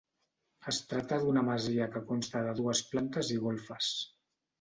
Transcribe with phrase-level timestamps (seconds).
[0.71, 3.91] Es tracta d’una masia que consta de dues plantes i golfes.